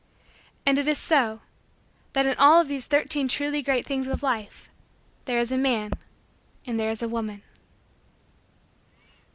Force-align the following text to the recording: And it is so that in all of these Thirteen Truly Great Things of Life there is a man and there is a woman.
And 0.65 0.79
it 0.79 0.87
is 0.87 0.97
so 0.97 1.41
that 2.13 2.25
in 2.25 2.35
all 2.39 2.59
of 2.59 2.67
these 2.67 2.87
Thirteen 2.87 3.27
Truly 3.27 3.61
Great 3.61 3.85
Things 3.85 4.07
of 4.07 4.23
Life 4.23 4.67
there 5.25 5.37
is 5.37 5.51
a 5.51 5.59
man 5.59 5.91
and 6.65 6.79
there 6.79 6.89
is 6.89 7.03
a 7.03 7.07
woman. 7.07 7.43